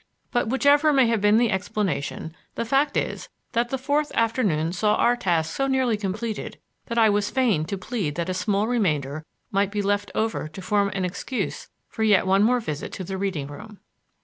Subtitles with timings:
[0.31, 4.95] But whichever may have been the explanation, the fact is that the fourth afternoon saw
[4.95, 9.25] our task so nearly completed that I was fain to plead that a small remainder
[9.51, 13.19] might be left over to form an excuse for yet one more visit to the
[13.19, 13.79] reading room.